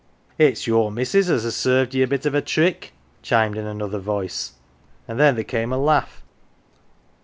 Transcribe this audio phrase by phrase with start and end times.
[0.39, 3.99] """Ifs your missus as has served ye a bit of a trick," chimed in another
[3.99, 4.53] voice,
[5.07, 6.23] and then there came a laugh.